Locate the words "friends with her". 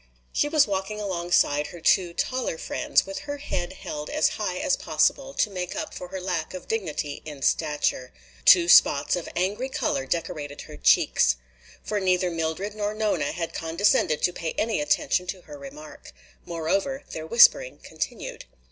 2.57-3.37